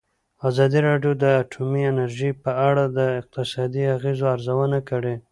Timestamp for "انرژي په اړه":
1.91-2.83